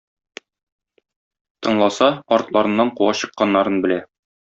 [1.67, 2.09] Тыңласа,
[2.39, 4.05] артларыннан куа чыкканнарын белә.